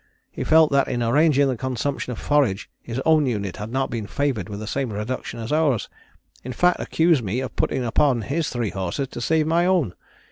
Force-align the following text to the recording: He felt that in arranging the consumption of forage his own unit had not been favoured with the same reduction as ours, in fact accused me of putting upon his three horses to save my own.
He 0.31 0.43
felt 0.43 0.71
that 0.71 0.87
in 0.87 1.03
arranging 1.03 1.47
the 1.47 1.55
consumption 1.55 2.11
of 2.11 2.17
forage 2.17 2.71
his 2.81 2.99
own 3.05 3.27
unit 3.27 3.57
had 3.57 3.69
not 3.71 3.91
been 3.91 4.07
favoured 4.07 4.49
with 4.49 4.59
the 4.59 4.65
same 4.65 4.91
reduction 4.91 5.39
as 5.39 5.51
ours, 5.53 5.89
in 6.43 6.53
fact 6.53 6.79
accused 6.79 7.23
me 7.23 7.39
of 7.39 7.55
putting 7.55 7.85
upon 7.85 8.23
his 8.23 8.49
three 8.49 8.71
horses 8.71 9.09
to 9.09 9.21
save 9.21 9.45
my 9.45 9.67
own. 9.67 9.93